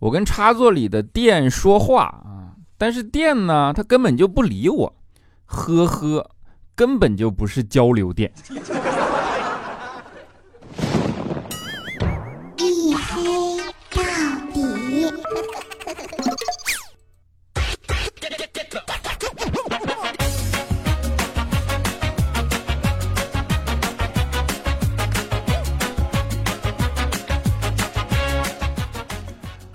[0.00, 4.94] 我跟插座里的电说话啊，但是电呢，它根本就不理我，
[5.44, 6.30] 呵呵，
[6.74, 8.32] 根本就不是交流电。
[12.56, 13.58] 一黑
[13.90, 14.02] 到
[14.54, 14.64] 底。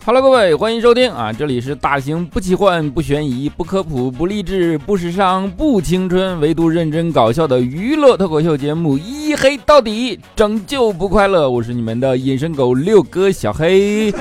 [0.08, 1.34] Hello，各位，欢迎收听啊！
[1.34, 11.50] 这里是大型不奇幻、不悬疑、不科普、不励志、不时尚、不青春，唯独认真搞笑的娱乐脱口秀节目《一黑到底》，拯救不快乐。
[11.50, 14.12] 我是你们的隐身狗六哥小黑。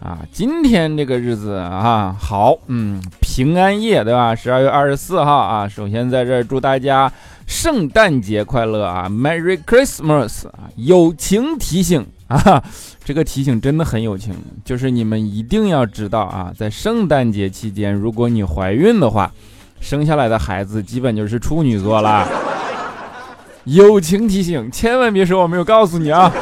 [0.00, 4.34] 啊，今天这个日子啊，好，嗯，平安夜对吧？
[4.34, 7.12] 十二月二十四号啊，首先在这儿祝大家。
[7.46, 10.70] 圣诞节快乐啊，Merry Christmas 啊！
[10.76, 12.62] 友情提醒 啊，
[13.04, 19.30] 这个提醒真的很友情，就是你们一定要知道啊，在圣诞节期间，如果你怀孕的话，
[19.80, 22.26] 生下来的孩子基本就是处女座啦。
[23.64, 26.32] 友情提醒，千万别说我没有告诉你啊。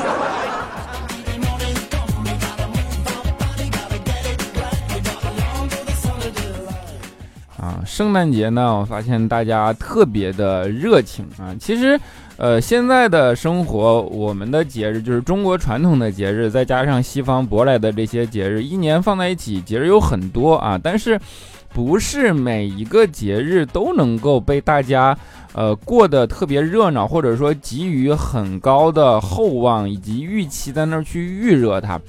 [7.92, 11.54] 圣诞节呢，我发现大家特别的热情啊。
[11.60, 12.00] 其实，
[12.38, 20.80] 呃，现在的生活，我们的节日就是中国传统的节日，再加上西方舶来的这些节日，一年放在一起，节日有很多啊。
[20.82, 21.20] 但是，
[21.68, 25.14] 不是每一个节日都能够被大家
[25.52, 32.00] 呃过得特别热闹，或者说给予很高的厚望以及预期，在那儿去预热它。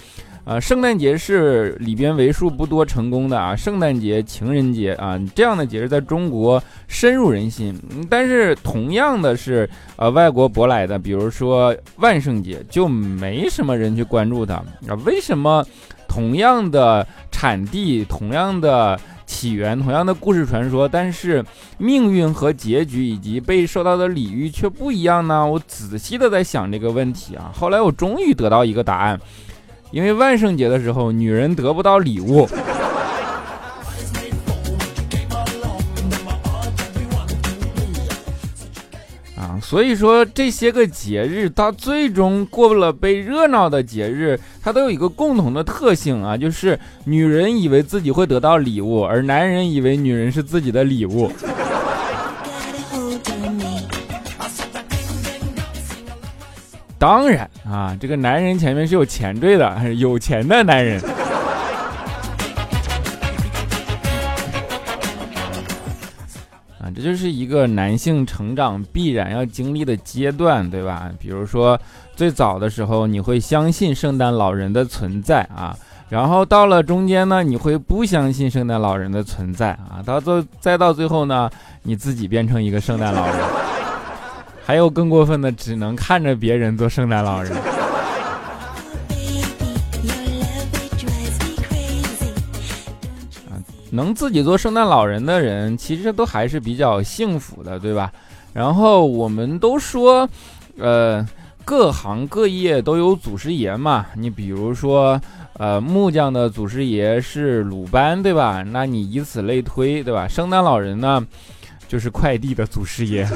[0.45, 7.73] 呃，圣诞节是里边为数不多成功的啊，圣诞节、情人节啊这样的节日在中国深入人心。
[8.09, 14.93] 但是同样的是，呃，外国舶来的，比如说万圣节，就没什么人去关注它啊。
[15.05, 15.65] 为什么？
[16.05, 21.43] 同样的产地，同样的起源，同样的故事传说，但是
[21.79, 25.43] 命运和结局以及被受到的礼遇却不一样呢？
[25.43, 29.19] 我仔细的在想这个问题啊，后来我终于得到一个答案。
[29.93, 32.49] 因为万圣节的时候，女人得不到礼物
[39.37, 51.31] 啊，所以说这些个节日，它最终过了被热闹的节日，它都有一个共同的特性啊，就是女人以为自己会得到礼物，而男人以为女人是自己的礼物。
[57.03, 61.01] 当然啊，这个男人前面是有前缀的，是 有钱的男人。
[66.79, 71.11] 啊，这就是一个男性成长必然要经历的阶段，对吧？
[71.19, 71.77] 比如说，
[72.15, 75.75] 最早的时候你会相信圣诞老人的存在啊，
[76.07, 81.49] 然后到了中间呢，你会不相信圣诞老人的存在啊，到最再到最后呢，
[81.81, 83.52] 你自己变成一个圣诞老人。
[84.65, 87.51] 还有更过分的，只能看着别人做圣诞老人。
[93.49, 93.59] 啊，
[93.91, 98.11] 能自己做圣诞老人的人，其实都还是比较幸福的，对吧？
[98.53, 100.27] 然后我们都说，
[100.77, 101.27] 呃，
[101.65, 104.05] 各行各业都有祖师爷嘛。
[104.15, 105.19] 你比如说，
[105.53, 108.63] 呃，木匠的祖师爷是鲁班，对吧？
[108.63, 110.25] 那你以此类推，对吧？
[110.25, 111.21] 圣诞老人呢，
[111.87, 113.27] 就是快递的祖师爷。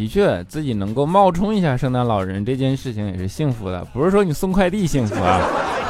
[0.00, 5.38] 的确，自己能够冒充一下圣诞老人这件事情也是幸福的，不是说你送快递幸福啊，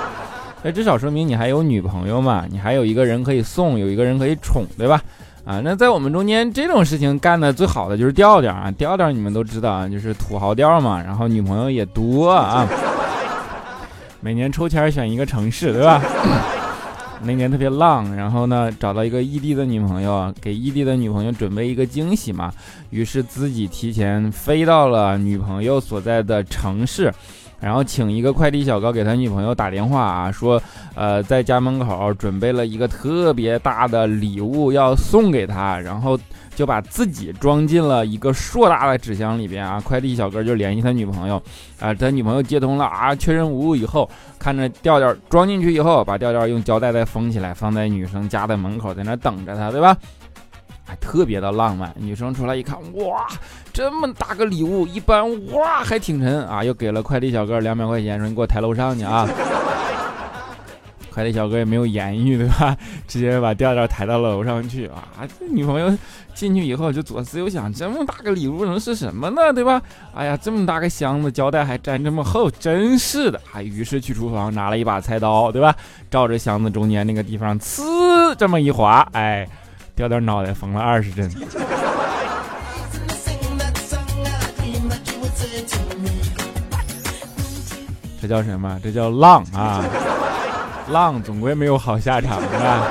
[0.64, 5.00] 那至少说明你还有女朋友嘛，你还有一个人可以送，有一个人可以宠，对吧？
[5.44, 12.66] 啊，那在我们中间这种事情干的最好的就是调调啊，调调你们都知道啊，就是土豪调嘛，然后女朋友也多啊，
[14.20, 16.02] 每年抽签选一个城市，对吧？
[17.22, 22.52] 那年特别浪，然后呢，找到一个异地的女朋友，给异地的女朋友准备一个惊喜嘛。
[22.90, 27.12] 于是自己提前飞到了女朋友所在的城市，
[27.60, 30.60] 然后请一个快递小哥给他女朋友打电话啊，说，
[30.94, 36.18] 呃，在家门口准备了一个特别大的礼物要送给他，然后。
[36.56, 41.42] 就把自己装进了一个硕大的纸箱里边啊，快递小哥就联系他女朋友，
[41.78, 49.96] 啊，他女朋友接通了啊，确认无误以后，看着调调装进去以后，把调调用胶带再封起来，放在女生家的门口，在那等着他，对吧？
[50.90, 51.94] 还特别的浪漫。
[51.96, 53.24] 女生出来一看，哇，
[53.72, 59.28] 这么大个礼物，一般哇还挺沉啊，又给了快递小哥两百块钱，说你给我抬楼上去啊。
[61.12, 62.76] 快递小哥也没有言语，对吧？
[63.06, 65.26] 直接把调调抬到楼上去啊！
[65.38, 65.96] 这女朋友
[66.34, 69.52] 进去以后就左思右想，这么大个礼物能是什么呢？
[69.52, 69.80] 对吧？
[70.14, 73.40] 哎呀，这么大个箱子，胶带还粘这么厚，真是的！
[73.52, 75.74] 哎，于是去厨房拿了一把菜刀，对吧？
[76.10, 79.46] 照着箱子中间那个地方，呲这么一划，哎，
[80.00, 81.30] 掉点脑袋缝了二十针。
[88.18, 88.80] 这叫什么？
[88.82, 89.84] 这叫浪啊！
[90.88, 92.86] 浪总归没有好下场，是吧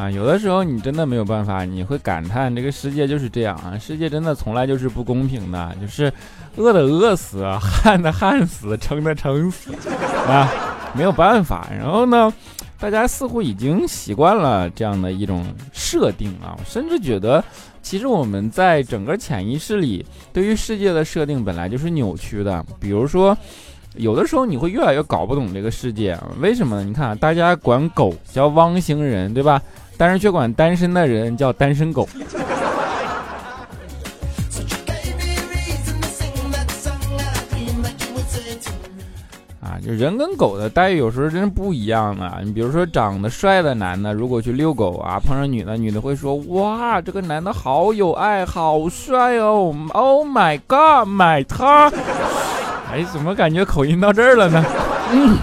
[0.00, 3.76] 啊，有的时候你真的没有办法，你会感叹这个世界就是这样啊！
[3.78, 6.10] 世界真的从来就是不公平的，就是
[6.56, 9.74] 饿的饿死，旱的旱死，撑的撑死
[10.26, 10.48] 啊！
[10.94, 11.68] 没有办法。
[11.70, 12.32] 然后呢，
[12.78, 17.44] 大家似乎已经习惯了这样的一种设定啊，甚至觉得。
[17.82, 22.64] 其实我们在整个潜意识里，对于世界的设定本来就是扭曲的。
[22.78, 23.36] 比如说，
[23.96, 26.84] 有的时候你会越来越搞不懂这个世界，为什么呢？
[26.84, 29.60] 你看，大家管狗叫汪星人，对吧？
[29.96, 32.08] 但是却管单身的人叫单身狗。
[39.60, 42.40] 啊就人跟狗的待遇有时候真是不一样的。
[42.44, 51.92] 你比如说，长得帅的男的，如果去遛狗啊，碰上女的，女的会说：“哇，这个男的好有爱，好帅哦！”Oh my god，买他！
[52.92, 54.64] 哎，怎么感觉口音到这儿了呢？
[55.12, 55.36] 嗯。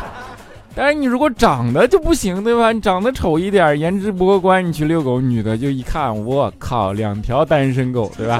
[0.76, 2.72] 但是你如果长得就不行，对吧？
[2.72, 8.40] 你长得丑一点，颜值不过关，你去遛狗，女的就一看，我靠，两条单身狗，对吧？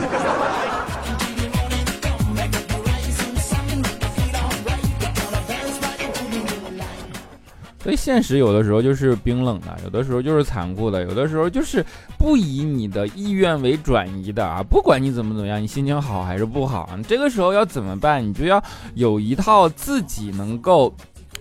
[7.88, 11.82] 所以现实有的时候就是冰冷的，有的时候就是残酷的，有的时候就是
[12.18, 14.62] 不以你的意愿为转移的啊！
[14.62, 18.22] 不管你怎么怎么样，你心情好还是不好，你这个时候要怎么办？
[18.22, 18.62] 你就要
[18.96, 20.94] 有一套自己能够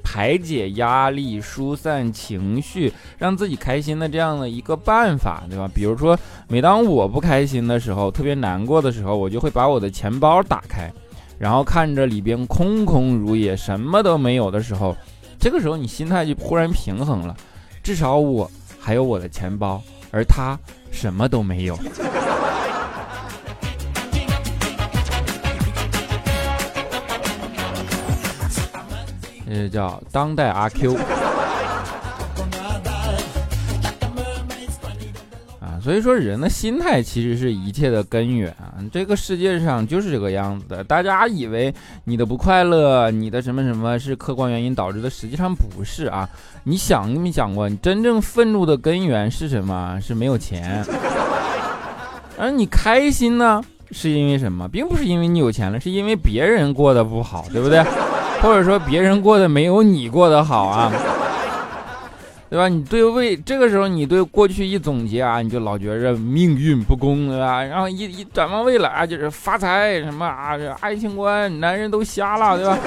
[0.05, 5.69] 排解压力、疏散情绪、让自己开心的这样的一个办法，对吧？
[5.75, 6.17] 比如说，
[6.47, 10.93] 每当我不开心的时候，特别难过的时候，我就会把我的钱包打开，
[11.41, 14.97] 然后看着里边空空如也，什么都没有的时候。
[15.47, 17.33] 这个时候你心态就忽然平衡了，
[17.81, 18.51] 至少我
[18.81, 20.59] 还有我的钱包，而他
[20.91, 21.79] 什么都没有。
[29.47, 30.99] 这就叫当代阿 Q。
[35.87, 38.75] 所以说，人的心态其实是一切的根源啊！
[38.91, 40.83] 这个世界上就是这个样子的。
[40.83, 41.73] 大家以为
[42.03, 46.29] 你的不快乐，你的什么什么是客观原因导致的，实际上不是啊！
[46.65, 49.97] 你想没想过，你真正愤怒的根源是什么？
[50.03, 50.85] 是没有钱。
[52.37, 53.63] 而你开心呢，
[53.93, 54.67] 是因为什么？
[54.67, 57.81] 并不是因为你有钱了，是因为别人过得不好，对不对？
[58.43, 60.93] 或者说别人过得没有你过得好啊？
[62.57, 62.69] 对吧？
[62.69, 67.63] 你对未这个时候，你对过去一总结啊，你就老觉着命运不公，对吧？
[67.63, 72.79] 然后一一展望未来，就是发财什么啊，这爱情观，男人都瞎了，对吧？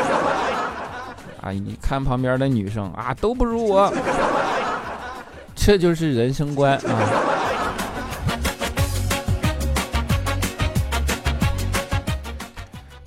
[1.42, 3.94] 啊，你看旁边的女生啊，都不如我，
[5.54, 7.29] 这就是人生观啊。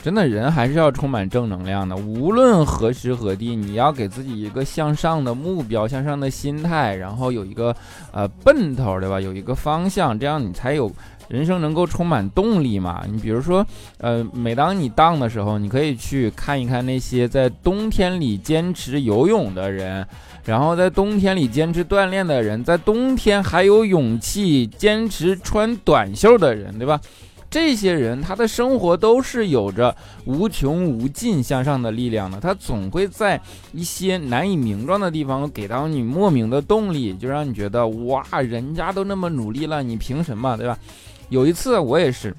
[0.03, 7.75] 真的人还是要充满正能量的，无论何时何地，你要给自己一个向上的目标、向上的心态，然后有一个
[8.11, 9.21] 呃奔头，对吧？
[9.21, 10.91] 有一个方向，这样你才有
[11.29, 13.05] 人生能够充满动力嘛。
[13.09, 13.65] 你比如说，
[13.99, 20.05] 呃，每当你荡的时候，你可以去看一看那些在冬天里坚持游泳的人，
[20.45, 27.01] 然后在冬天里坚持锻炼的人，在冬天还有勇气坚持穿短袖的人，对吧？
[27.53, 29.95] 这些人，他的生活都是有着
[30.25, 32.41] 无穷无尽向上的力量的。
[32.41, 33.39] 他总会在
[33.73, 40.79] 一些难以名状的地方给到你莫名的动力，就让你觉得哇，人家都那么努力了，你凭什么，对吧？
[41.29, 42.35] 有一次我也是，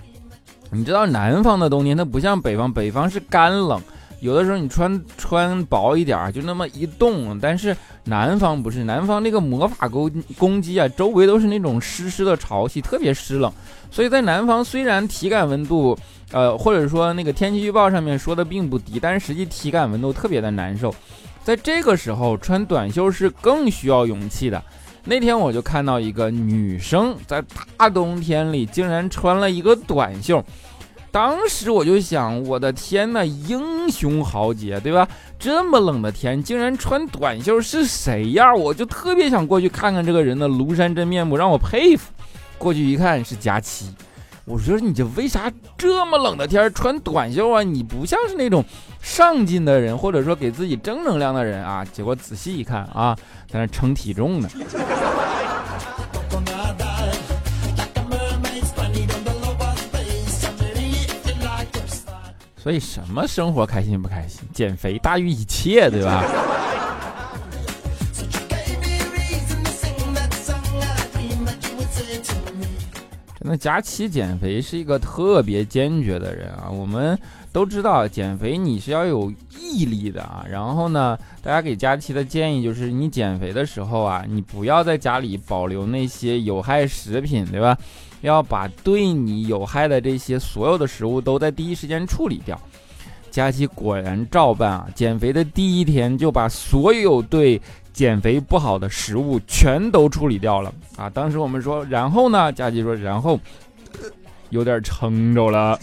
[0.71, 3.79] 你知道南方的冬天它不像北方，北方是干冷。
[4.23, 7.75] 有的时候你穿穿薄一点儿，就那么一冻，但是
[8.05, 13.51] 南方不是，南方那个魔法攻攻击啊，周围都是那种湿湿的潮气，特别湿冷。
[13.91, 15.97] 所以在南方虽然体感温度，
[16.31, 20.95] 呃，或者说那个天气预报上面说的并不低，但是实际体感温度特别的难受。
[21.43, 24.63] 在这个时候穿短袖是更需要勇气的。
[25.03, 27.43] 那天我就看到一个女生在
[27.75, 30.41] 大 冬天里竟然穿了一个短袖。
[31.13, 35.07] 当时我就想，我的天呐，英雄豪杰，对吧？
[35.37, 38.51] 这么冷的天，竟然穿短袖，是谁呀？
[38.51, 42.11] 我就特别想过去看看这个人的庐山真面目，让我佩服。
[42.57, 43.93] 过去一看，是佳期。
[44.45, 47.61] 我说你这为啥这么冷的天穿短袖啊？
[47.61, 48.65] 你不像是那种
[48.99, 51.85] 上进的人，或者说给自己正能量的人啊。
[51.85, 53.15] 结果仔细一看啊，
[53.47, 54.49] 在那称体重呢。
[62.63, 64.47] 所以什么生活开心不开心？
[64.53, 66.23] 减肥大于一切，对吧？
[73.37, 76.69] 真的，佳期减肥是一个特别坚决的人啊！
[76.71, 77.19] 我们
[77.51, 79.29] 都知道，减肥你是要有
[79.59, 80.45] 毅力的啊。
[80.49, 87.77] 然后呢，大家给佳期的建议就是，你减肥的时候啊，你不要在家里保留那些有害食品，对吧？
[88.23, 92.59] 要把对你有害的这些所有的食物都在第一时间处理掉。
[93.29, 94.87] 佳琪果然照办啊！
[94.93, 97.59] 减肥的第一天就把所有对
[97.91, 101.09] 减肥不好的食物全都处理掉了啊！
[101.09, 102.51] 当时我们说，然后呢？
[102.53, 103.39] 佳琪说，然后
[104.51, 105.79] 有点撑着了。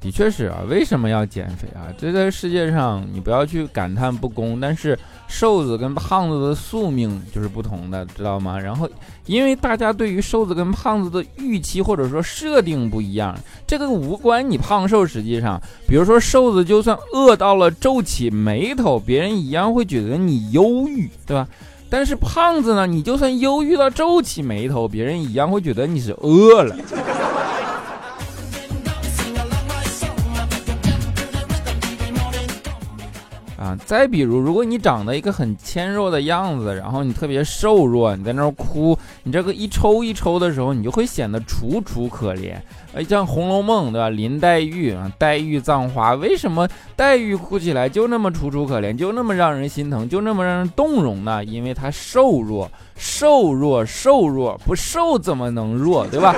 [0.00, 1.88] 的确是啊，为什么要减肥啊？
[1.96, 4.98] 这个世界上，你不要去感叹不公，但是
[5.28, 8.58] 瘦子跟胖子的宿命就是不同的，知道吗？
[8.58, 8.88] 然后，
[9.26, 13.36] 因为大家对于瘦子跟胖子的预期或者说设定不一样，
[13.66, 15.06] 这个无关你胖瘦。
[15.06, 21.46] 实际上，比如说瘦子就算饿到了皱起眉头，别人一样会觉得你忧郁，对吧？
[21.88, 26.76] 但是胖子呢，你就算忧郁到皱起眉头，别人一样会觉得你是饿了。
[33.84, 42.54] 再比如，如果你长得一个很纤弱的样子，然后你特别瘦弱，你在那儿哭，你这个一抽一抽的时候，你就会显得楚楚可怜。
[42.94, 44.08] 哎，像《红楼梦》对吧？
[44.08, 51.44] 林黛玉啊，黛玉葬花，为什么黛玉哭起来就那么楚楚可怜，就那么让人心疼，就那么让人动容呢？
[51.44, 56.34] 因为她瘦弱，瘦弱，瘦弱，不瘦怎么能弱，对吧？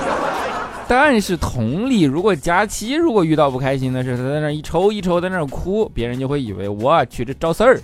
[0.90, 7.80] 但是同理，如果佳期如果遇到不开心的事，他在那一抽一抽，在那哭，别人就会以为我去这找事儿。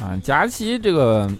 [0.00, 1.30] 啊，佳期这个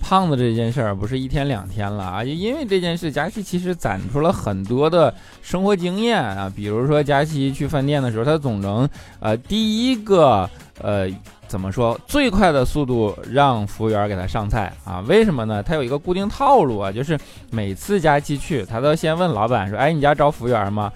[0.00, 8.88] 胖子这件事儿不是一天两天了啊，就因为这件事，佳期其实攒出了很多的生活经验啊，比如说佳期去饭店的时候，他总能
[9.20, 10.50] 呃第一个
[10.82, 11.08] 呃。
[11.48, 11.98] 怎么说？
[12.06, 15.02] 最快的速度让服务员给他上菜啊？
[15.06, 15.62] 为什么呢？
[15.62, 17.18] 他有一个固定套路啊，就是
[17.50, 20.90] 每次佳期去，他都先问老板说：“哎，你家招服务员吗？”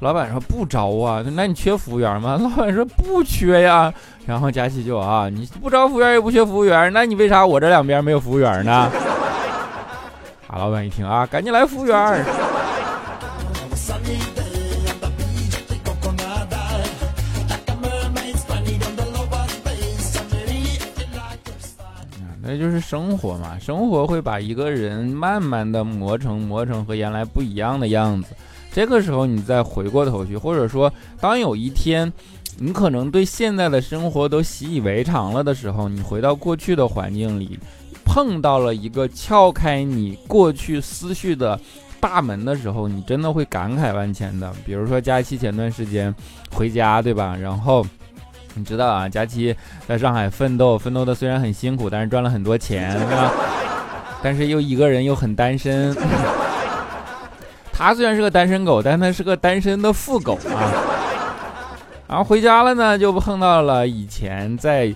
[0.00, 2.38] 老板说：“不招啊。”那你缺服务员吗？
[2.42, 3.92] 老板说：“不缺呀。”
[4.26, 8.90] 然后佳期就啊：“你不招服务员也不缺服务员，那你为啥我这两边没有服务员呢？”
[10.48, 12.24] 啊，老板一听啊，赶紧来服务员。
[22.56, 28.34] 那就是生活嘛，生活会把一个人慢慢的磨成磨成和原来不一样的样子。
[28.72, 32.10] 这个时候你再回过头去，或者说当有一天，
[32.58, 37.58] 你可能对现在的生活都习以为常了的时候，你回到过去的环境里，
[38.04, 41.60] 碰到了一个撬开你过去思绪的
[42.00, 44.50] 大门的时候，你真的会感慨万千的。
[44.64, 46.14] 比如说佳期前段时间
[46.52, 47.36] 回家，对吧？
[47.36, 47.84] 然后。
[48.58, 49.54] 你知道啊，佳期
[49.86, 53.30] 在上海奋斗，奋斗的虽然很辛苦，但是赚了很多钱，是吧
[54.22, 55.94] 但是又一个人又很单身。
[57.70, 60.72] 他虽然是个单身狗，但他是个单身的富狗啊。
[62.08, 64.92] 然后回家了呢，就碰到了以前在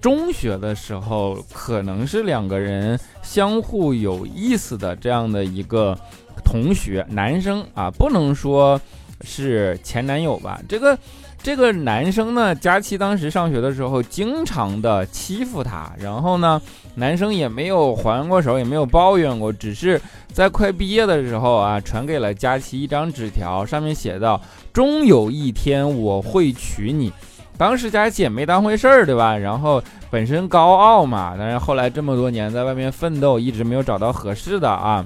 [0.00, 5.98] 中学的时候，可能是两个人相互有意思的这样的一个
[6.44, 8.80] 同学，男生啊，不能说
[9.22, 10.96] 是前男友吧，这个。
[11.42, 16.62] 这个男生呢，佳期当时上学的时候，经常的欺负他，然后呢，
[16.94, 20.00] 男生也没有还过手，也没有抱怨过，只是
[20.32, 24.40] 在快毕业的时候啊，传给了佳期一张纸条，上面写道
[24.72, 27.12] ：“终有一天我会娶你。”
[27.58, 29.36] 当时佳期也没当回事儿，对吧？
[29.36, 35.04] 然后本身高傲嘛，但是后来这么多年在外面奋斗，一直没有找到合适的啊。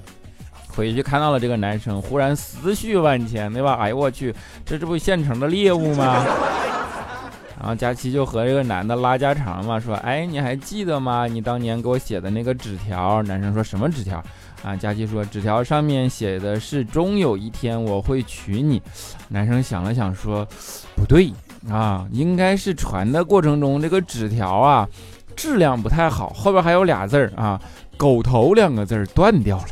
[0.77, 3.75] 回去看到了这个男生，忽然思绪万千，对吧？
[3.81, 6.23] 哎呦我去，这这不现成的猎物吗？
[7.59, 11.27] 然后佳琪就和这个男的拉家常嘛，说：“哎，你还记得吗？
[11.27, 14.23] 你当年给我写的那个纸条？”男生说什么纸条？
[14.63, 18.81] 啊，佳琪说纸条上面写的是“终有一天我会娶你”。
[19.29, 20.47] 男生想了想说
[20.95, 21.33] ：“不对
[21.71, 24.87] 啊，应该是传的过程中这个纸条啊
[25.35, 27.59] 质量不太好，后边还有俩字儿啊，
[27.97, 29.65] 狗头两个字儿断掉了。”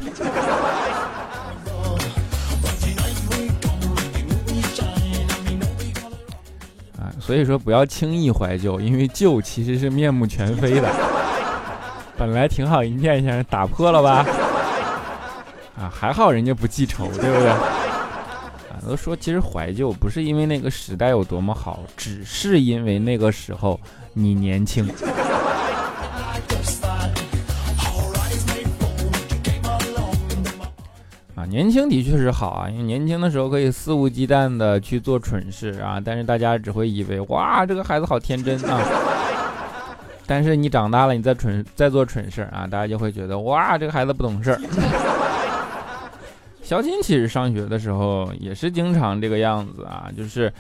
[7.25, 10.88] 所以说不要轻易怀旧，因为旧其实是面目全非的。
[12.19, 14.26] 本来挺好一念想，打破了吧？
[15.81, 17.49] 啊，还好人家不记仇，对不对？
[17.49, 17.59] 啊，
[18.87, 23.81] 都说其实怀旧不是因为那个时代有多么好，只是因为那个时候
[24.12, 24.87] 你年轻。
[31.48, 38.80] 年轻的确是好啊，因为年轻的时候可以肆无忌惮的去做蠢事啊，但是大家只会以为哇，这个孩子好天真啊。
[40.26, 44.60] 但是你长大了，你再蠢再做蠢事啊，大家就会觉得哇，这个孩子不懂事儿。
[46.62, 50.50] 小金其实上学的时候也是经常这个样子啊，就是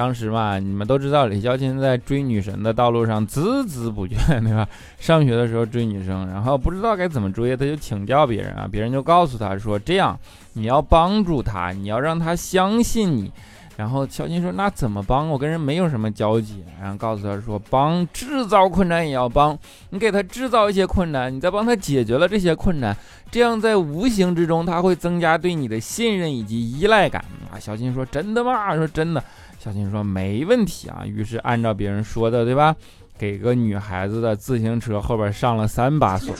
[0.00, 4.66] 当时嘛，你们都知道李小金在追女神的道路上孜孜不倦，对吧？
[4.98, 10.18] 上学的时候追女生，然后不知道该怎么追，他就请教别人啊，别人就告诉他说，这样
[10.54, 13.30] 你要帮助他，你要让他相信你。
[13.76, 15.28] 然后小金说：“那怎么帮？
[15.28, 19.58] 我跟人没有什么交集。”然后告诉他说：“帮制造困难也要帮，
[19.90, 22.94] 你给他制造一些困难，你再帮他解决了这些困难，
[23.30, 29.22] 这样在无形之中他会增加对你的信任以及依赖感。”啊，小金说：“真的吗？”说：“真的。”
[29.62, 32.74] 小金说：“没问题啊。”于是按照别人说的，对吧？
[33.18, 36.34] 给个女孩子的自行车后边上了三把锁。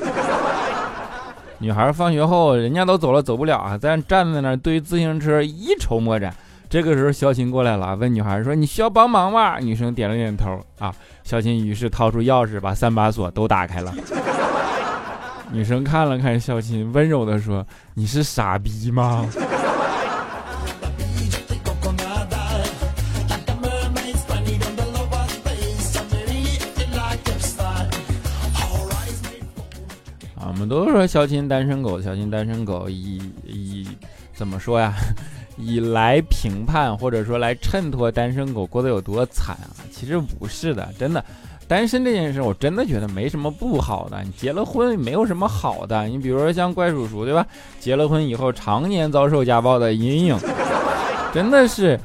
[1.59, 6.35] 女孩放学后，人家都走了，走不了啊，但站在那儿对自行车一筹莫展。
[6.71, 10.59] 这个时候，小琴过来了，问女孩说：“你需要帮忙吗？”女生点了点头。
[10.79, 10.91] 啊，
[11.23, 13.93] 小琴于是掏出钥匙，把三把锁都打开了。
[15.53, 19.27] 女生看了看小琴，温柔地说：“你是傻逼吗？”
[30.71, 33.85] 都说小琴单身狗，小琴单身狗，以以
[34.33, 34.95] 怎么说呀？
[35.59, 39.75] 以来评判或者说来衬托单身狗过得有多惨啊？
[39.91, 41.23] 其实不是的，真的，
[41.67, 44.23] 单身这件事我真的觉得没什么不好的。
[44.23, 47.45] 你结了婚没有什么好的，你比如说像怪叔叔对吧？
[47.81, 50.39] 结了婚以后常年遭受家暴的阴影，
[51.35, 51.99] 真的是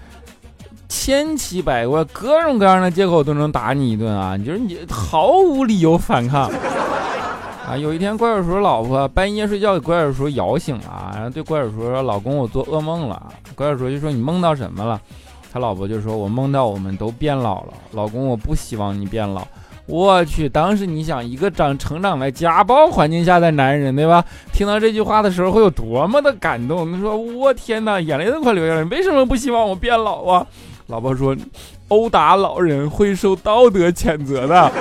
[0.90, 4.36] 千奇百怪，各种各样的借口都能打你一顿啊！
[4.36, 6.52] 你就是你毫无理由反抗。
[7.68, 15.02] 啊，有一天怪叔叔老婆半夜睡觉给怪叔叔摇醒了，然后对怪叔叔说：“老公，我做噩梦了。”怪叔叔就说：“你梦到什么了？”
[15.52, 19.42] 他老婆就说：“我梦到我们都变老了。”老公，我不希望你变老。
[19.88, 24.24] 我去，当时你想一个长成长在家暴环境下的男人，对吧？
[24.54, 26.92] 听到这句话的时候会有多么的感动？
[26.92, 28.84] 你说我天哪，眼泪都快流下来。
[28.84, 30.46] 为什么不希望我变老啊？
[30.88, 31.36] 老婆说
[31.90, 34.72] ：“殴打老人会受道德谴责的。”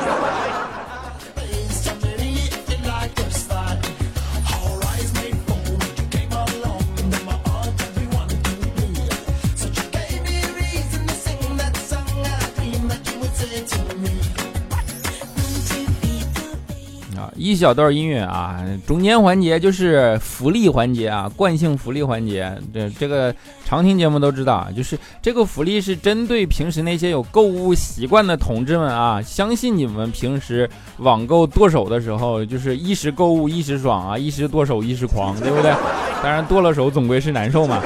[17.54, 22.52] 一小段音乐啊，中间环节就是福利环节啊，惯性福利环节。
[22.72, 23.32] 这这个
[23.64, 29.22] 常听节目都知道，就是这个福利是针对平时那些有购物习惯的同志们啊。
[29.22, 35.72] 相信你们平时网购剁手的时候，就是一时购物一时爽啊，一时剁手一时狂，对不对？
[36.24, 37.80] 当然剁了手总归是难受嘛。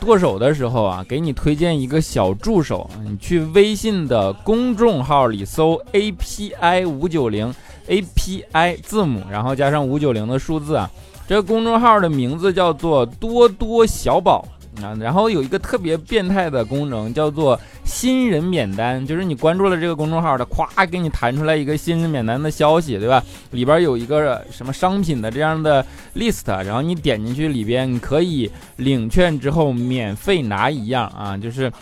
[0.00, 7.54] 剁手的时候啊，给你推荐一个小助手，你去微信的公众号里搜 API 五九零。
[7.88, 10.90] A P I 字母，然后加上五九零的数字啊，
[11.28, 14.44] 这个公众号的名字叫做多多小宝
[14.82, 23.22] 啊，然后有一个特别变态的功能叫做新人免单，就是你关注了这个公众号，的咵给你弹出来一个新人免单的消息，对吧？
[23.50, 25.84] 里边有一个什么商品的这样的
[26.14, 31.72] list，然后你点进去里边，你可以领券之后免费拿一样啊，就是。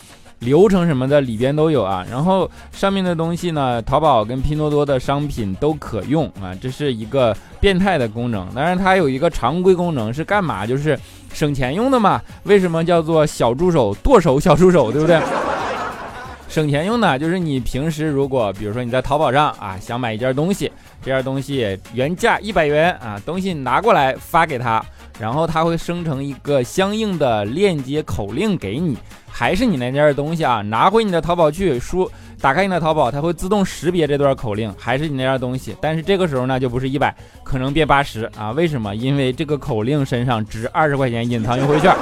[0.45, 8.47] 流程什么的里边都有啊，然后上面的东西呢，淘宝跟拼多多的商品都可用啊，这是一个变态的功能。
[8.55, 10.67] 当然它有一个常规功能是干嘛？
[10.67, 10.99] 就是
[11.33, 12.21] 省钱用的嘛。
[12.45, 15.21] 为什么叫做小助手剁手小助手，对不对？
[16.49, 20.71] 省钱用的，就是你平时如果比如说你在淘宝上啊想买一件东西，
[21.03, 24.81] 这件东西原价一百元啊，东西拿过来发给他，
[25.19, 28.97] 然后他会生成一个相应的链接口令给你。
[29.37, 32.09] 还是你那件东西啊，拿回你的淘宝去，输
[32.41, 35.75] 打开你的淘宝，它会自动识别这段口令，还是你那件东西。
[35.81, 38.53] 但是这个时候呢，就不是一百，可能变八十啊？
[38.53, 38.95] 为什么？
[38.95, 41.93] 因为这个口令身上值二十块钱隐藏优惠券，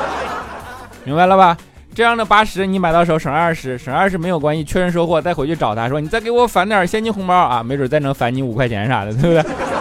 [1.05, 1.57] 明白了吧？
[1.95, 9.72] 这样的八十你买到手省二十，省二十没有关系，确认收货再回去找他说，你再给我返点现金红包啊，没准再能返你五块钱啥的，对不对？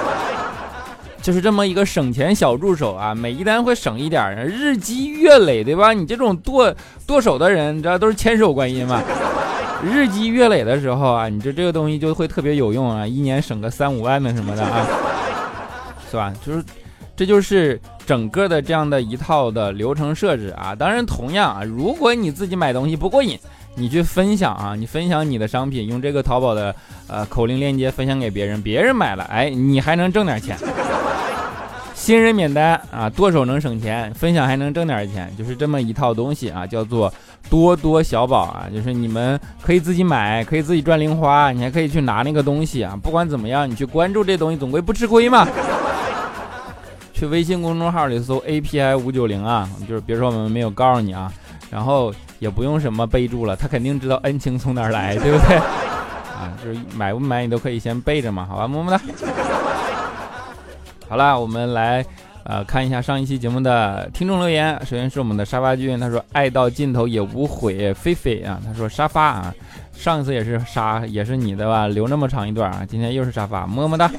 [1.22, 5.94] 就是这么一个省钱小助手啊，每一单会省一点，日积月累，对吧？
[5.94, 6.74] 你这种剁
[7.06, 9.02] 剁手的人，你知道都是千手观音嘛。
[9.84, 14.86] 日积月累的时候啊，你这这个东西就会特别有用啊，一年省个三五万的什么的啊，
[16.10, 16.32] 是吧？
[16.46, 16.64] 就是，
[17.16, 20.76] 这就是整个的这样的一套的流程设置啊。
[20.76, 23.40] 当然，同样啊，如果你自己买东西不过瘾，
[23.74, 26.76] 你去分享啊，你分享你的商品，用这个淘宝的
[27.08, 30.56] 呃口令链接分享给别人，别人买了，哎，你还能挣点钱。
[32.02, 37.14] 新人免单啊，剁手能省钱，分享还能挣点钱，就是这么一套东西啊，叫做
[37.48, 42.98] 多多小宝啊，就是你们可以自己买，可以自己赚零花，你还可以去拿那个东西啊。
[43.04, 45.48] 不管怎么样，你去关注这东西，总归不吃亏嘛。
[47.14, 51.32] 去微信公众号里搜 API 五九零啊，就是别说我们没有告诉你啊，
[51.70, 55.56] 然后也不用什么备注了，他肯定知道恩情从哪儿来，对不对？
[55.56, 59.00] 啊，就是买不买你都可以先备着嘛，好吧，么么哒。
[61.12, 62.06] 好了，我们来，
[62.46, 64.80] 呃，看一下上一期节目的听众留言。
[64.86, 67.94] 首先是我们的沙发君，他说爱到尽头也无悔。
[67.94, 69.54] 菲菲啊，他说沙发啊，
[69.92, 71.86] 上一次也是沙，也是你的吧？
[71.90, 74.10] 留那么长一段啊，今天又是沙发，么么哒。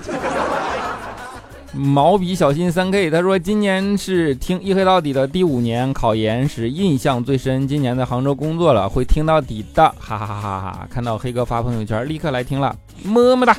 [1.72, 7.66] 毛笔小新三 K，他说今年是听一黑到底的第五年，考研时印象最深。
[7.66, 10.88] 今年在杭州工作了，会听到底的，哈哈哈哈哈！
[10.90, 13.56] 看到黑哥发朋友圈，立刻来听了，么么哒。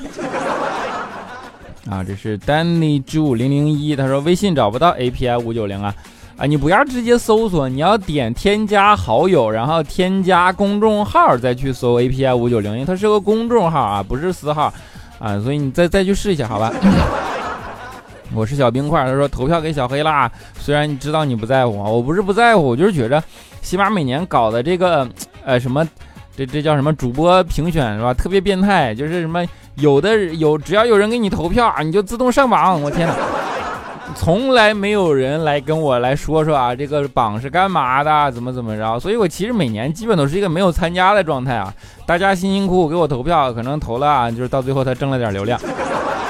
[1.90, 5.94] 啊，这是 Danny Zhu 零零一，他说微信找不到 API 五九零啊，
[6.38, 14.74] 啊，你不要直接搜索，你要点添加好友，然后添加公众号再去搜 API 五九零，因为它是个公众号啊，不是私号
[15.20, 16.72] 啊，所以你再再去试一下，好吧？
[18.34, 23.22] 我是小冰块，他说投票给小黑啦，虽然你知道你不在乎，我不是不在乎，我就是觉着
[23.62, 25.06] 起码每年搞的这个
[25.44, 25.86] 呃什么，
[26.34, 28.14] 这这叫什么主播评选是吧？
[28.14, 29.46] 特别变态，就是什么。
[29.76, 32.82] 有的有，只要有人给你投票啊，你就自动上榜。
[32.82, 33.16] 我天哪，
[34.16, 39.00] 从来没有人来跟我来说说啊，这个榜是干嘛的，怎么怎么着。
[39.00, 41.74] 所以我其实每年基本都是一个没有参加的状态啊。
[42.06, 45.60] 大家辛辛苦苦给我投票，可能投了，就是到最后他挣了点流量。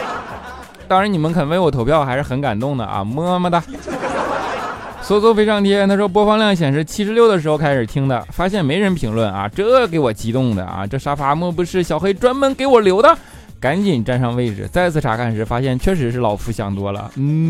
[0.88, 3.62] 当然你们肯为我投票，还是很感动的啊，么么哒。
[5.02, 10.88] 搜搜飞上天，他说播放量显示七十六的时候开始听的，发现没人评论啊，这给我激动的啊！
[10.88, 13.14] 这沙发莫不是小黑专门给我留的？
[13.63, 17.10] 赶紧站上位置，再次查看时发现确实是老夫想多了。
[17.15, 17.49] 嗯，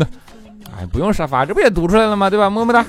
[0.78, 2.30] 哎，不用沙发，这不也读出来了吗？
[2.30, 2.48] 对吧？
[2.48, 2.86] 么么哒。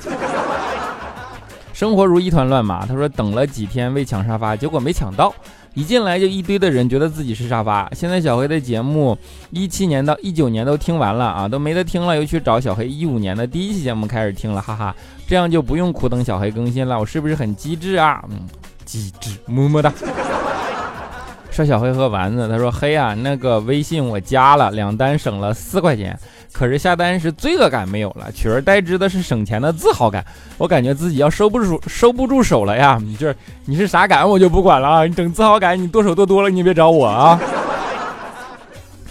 [1.72, 5.34] 生活如一团乱麻，他说等了几天为抢沙发，结果没抢到。
[5.74, 7.90] 一进来就一堆的人，觉得自己是沙发。
[7.96, 9.18] 现在小黑的节目
[9.50, 14.94] 一七年到一九年都听完了啊，都没得听了，又去找小黑一五年的第一期节目开始听了，哈哈，
[15.26, 16.96] 这样就不用苦等小黑更新了。
[16.96, 18.24] 我是不是很机智啊？
[18.30, 18.46] 嗯，
[18.84, 19.92] 机智，么么哒。
[21.56, 26.14] 说小黑和丸子，他说黑啊，那个微信我加了，两单省了四块钱。
[26.52, 30.22] 可是下单时罪恶感没有了，取而代之的是省钱的自豪感。
[30.58, 32.98] 我感觉自己要收不住收不住手了呀！
[33.02, 35.06] 你这你是啥感我就不管了啊！
[35.06, 37.40] 你整自豪感，你剁手剁多了，你别找我啊！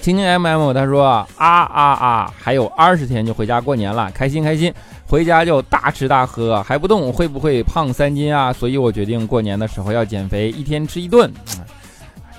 [0.04, 4.72] 听听 M M，他说啊啊啊，还有二十天就回家过年了，开心开心，
[5.08, 8.54] 回家就大吃大喝，还不动会不会胖三斤啊？
[8.54, 11.32] 所以我决定过年的时候要减肥，一天吃一顿，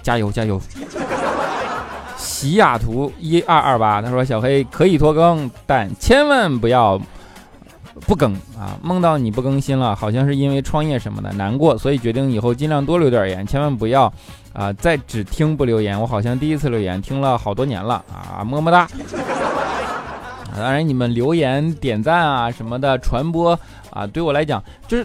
[0.06, 0.60] 加油加油！
[2.16, 6.96] 喜雅图一二二八，他说小黑可以拖更，但千万不要
[8.06, 8.78] 不更啊！
[8.80, 14.04] 梦到你不更新了，好像是因为创业什么的难过，所以决定以后尽量多留点言，千万不要
[14.52, 16.00] 啊再只听不留言。
[16.00, 18.88] 我好像第一次留言，听了好多年了啊，么么哒！
[20.54, 23.58] 当然你们留言点赞啊什么的传播
[23.90, 25.04] 啊，对我来讲就是。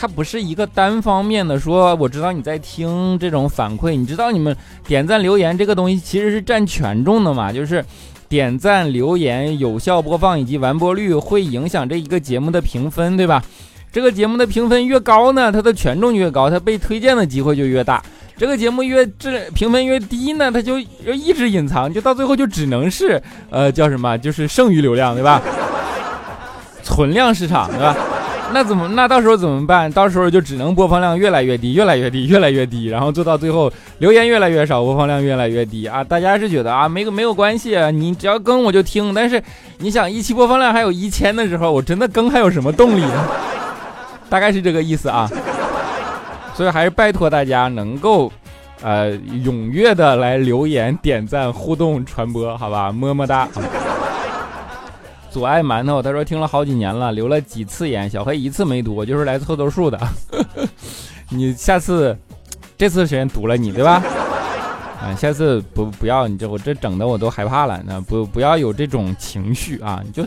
[0.00, 4.56] 它不是一个单方面的说，我知道你在听这种反馈，你知道你们
[4.86, 7.52] 点赞留言这个东西其实是占权重的嘛？
[7.52, 7.84] 就是
[8.28, 13.42] 点赞留言、有效播放以及完播率会影响这一个节目的评分，对吧？
[13.90, 18.00] 这个节目的评分越高呢，它的权重越高，它被推荐的机会就越大。
[18.36, 25.42] 这个节目越质评分越低呢，它就要一直隐藏，就到最后就只能是呃叫什么，就是剩余流量，对吧？
[26.84, 27.96] 存量市场，对吧？
[28.52, 28.88] 那怎么？
[28.88, 29.90] 那到时候怎么办？
[29.92, 36.02] 到时候就只能播放量越来越低，越来越低，越来越低，然后做到最后留言越来越少，播放量越来越低啊！
[36.02, 39.12] 大家是觉得啊，没个没有关系，你只要更我就听。
[39.12, 39.42] 但是
[39.78, 43.04] 你想，一期播放量还有一千的时候，我真的更还有什么动力？
[44.30, 45.30] 大概是这个意思啊。
[46.54, 48.32] 所以还是拜托大家能够，
[48.82, 49.12] 呃，
[49.44, 52.90] 踊跃的来留言、点赞、互动、传播，好吧？
[52.90, 53.46] 么么哒。
[55.38, 59.96] 左爱馒头，他说听了好几年了，留了几次言，小黑一次没读，我就是来凑凑数的。
[61.30, 62.18] 你下次，
[62.76, 64.02] 这次谁读了你，对吧？
[65.00, 70.26] 啊，下次不不要你这我这整的我都害怕了，那不不要有这种情绪啊，你就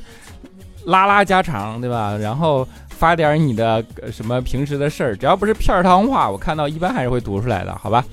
[0.86, 2.16] 拉拉家常，对吧？
[2.16, 8.06] 然后发点你的什么平时的事儿，只要不是片儿汤话，我看到一般还是会读出来的，好吧？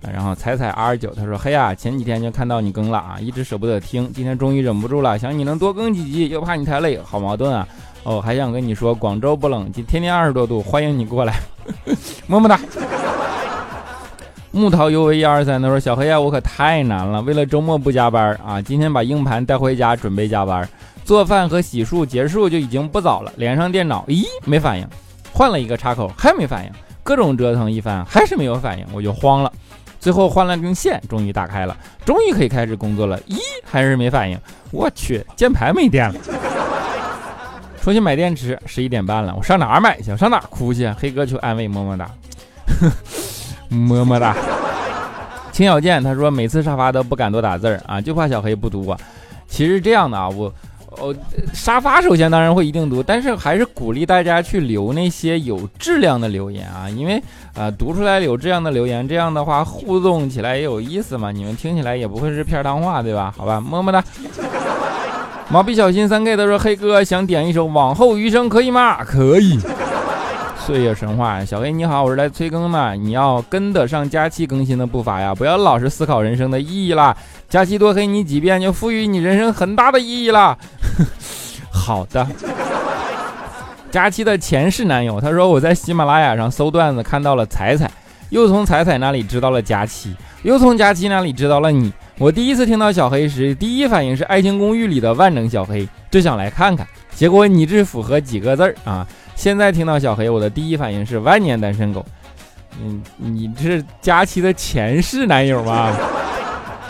[0.00, 7.66] 然后彩彩 R 九他说：“嘿呀，前几天就看到你更了啊，一直舍不得听，今天终于忍不住了，想你能多更几集，又怕你太累，好矛盾啊。
[8.04, 11.40] 哦，还想跟你说，广州不冷，今天天二十多度，欢迎你过来，
[12.28, 12.60] 么么哒。”
[14.52, 20.66] 木桃 U V 一二三他说：“小黑呀，我可太难了，为了周末不加班啊，今天把硬盘带回家准备加班，
[21.04, 24.88] 做饭和洗漱结束就已经不早了，连上电脑，咦，没反应，
[25.32, 26.70] 换了一个插口还没反应，
[27.02, 29.52] 各种折腾一番还是没有反应，我就慌了。”
[30.06, 33.18] 最后换了根线，终于打开了，终于可以开始工作了。
[33.22, 34.38] 咦，还是没反应。
[34.70, 36.14] 我去，键盘没电了。
[37.82, 40.16] 出去买电池，十一点半了，我上哪儿买去？
[40.16, 40.88] 上哪儿哭去？
[40.96, 42.08] 黑哥去安慰，么么哒，
[43.68, 44.36] 么么哒。
[45.50, 48.96] 秦小健他说，每次沙发都不敢多打字儿啊，就怕小黑不读啊。
[49.48, 50.54] 其实这样的啊，我。
[50.98, 51.14] 哦，
[51.52, 57.22] 沙发首先当然会一定读，但是还是鼓励大家去留那些有质量的留言啊，因为
[57.54, 63.34] 啊读出来有质量的留言，这样的话互动起来也有意思嘛，你们听起来也不会是片儿汤话，对吧？
[63.36, 64.02] 好吧，么么哒。
[65.48, 69.04] 毛笔小新三 K 他说黑哥想点一首往后余生可以吗？
[69.04, 69.60] 可以。
[70.58, 77.16] 岁月神话，小黑你好，我是来催更的，你要跟得上佳期更新的步伐呀，不要老是思考人生的意义啦。
[77.48, 80.56] 佳期多黑你几遍，就赋予你人生很大的意义了。
[81.70, 82.26] 好的。
[83.90, 87.90] 佳期的前世男友他说我在喜马拉雅上搜段子看到了彩彩，
[88.30, 91.92] 又从彩彩那里知道了佳期，又从佳期那里知道了你。
[92.18, 96.86] 我第一次听到小黑时，第一反应是《爱情公寓》里的万能小黑，就想来看看。
[97.14, 99.06] 结果你这符合几个字儿啊？
[99.34, 102.04] 现在听到小黑，我的第一反应是万年单身狗。
[102.82, 105.96] 嗯，你是佳期的前世男友吗？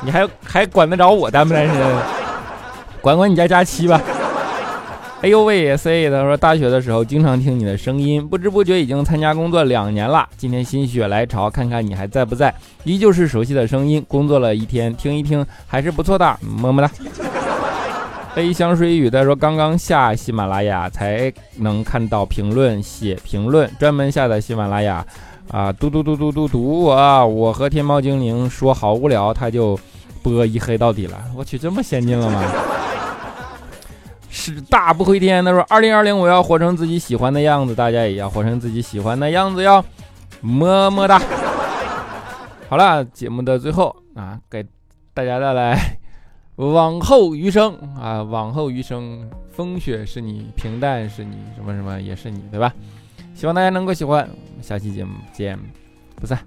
[0.02, 1.76] 你还还管得着我单不单身？
[3.00, 4.00] 管管你家佳期吧。
[5.22, 10.28] 哎呦喂，C，他说大学的时候经常听你的声音，不知不觉已经参加工作两年了。
[10.36, 12.54] 今天心血来潮，看看你还在不在，
[12.84, 14.04] 依旧是熟悉的声音。
[14.06, 16.90] 工作了一天，听一听还是不错的，么么哒。
[18.34, 25.04] 悲香水雨，他说刚刚下喜马拉雅才能看到评论，写评论，专门下载喜马拉雅，
[25.50, 29.78] 啊，嘟嘟嘟嘟嘟嘟我，我和天猫精灵说好无聊，他就
[30.22, 31.18] 播一黑到底了。
[31.36, 32.42] 我去，这么先进了吗？
[34.28, 35.44] 是大不回天。
[35.44, 39.82] 他说二零二零我要活成自己喜欢的样子，大家也要活成自己喜欢的样子哟，
[40.40, 41.20] 么么哒。
[42.68, 44.66] 好了，节目的最后啊，给
[45.14, 45.98] 大家带来。
[46.56, 52.72] 往后余生啊，往后余生，风雪是你，平淡是你，什么什么也是你，对吧？
[53.36, 54.28] 希望大家能够喜欢，
[54.62, 55.58] 下期节目见
[56.16, 56.38] 不散。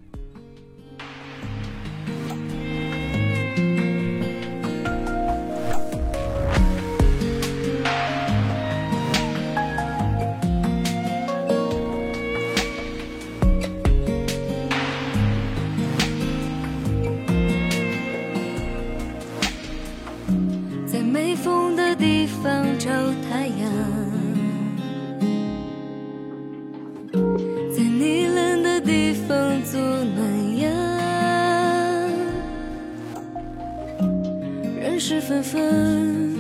[35.10, 36.36] 是纷纷，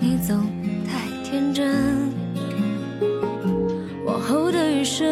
[0.00, 0.42] 你总
[0.86, 1.70] 太天真。
[4.06, 5.06] 往后的余生，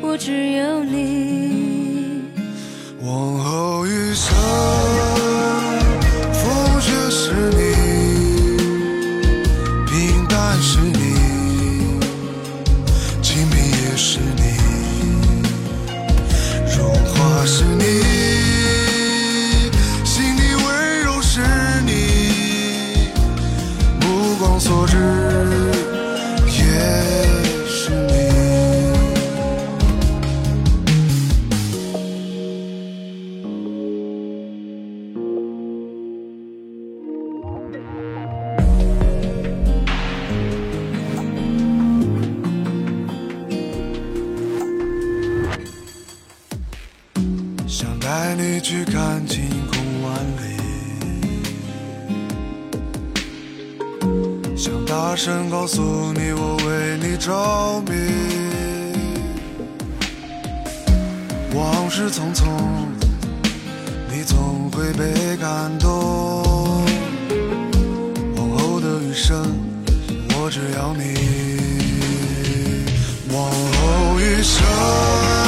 [0.00, 1.57] 我只有你。
[55.10, 57.92] 大声告诉你我为你着迷
[61.54, 62.44] 往事匆匆
[64.12, 65.88] 你总会被感动。
[68.36, 69.46] 往后的余生
[70.34, 71.14] 我只要你。
[73.32, 75.47] 往后余生。